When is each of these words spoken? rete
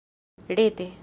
rete 0.47 0.91